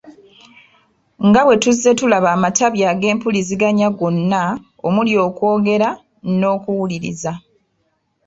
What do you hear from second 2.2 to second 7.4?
amatabi g’empuliziganya gonna, omuli okwogera n’okuwuliriza.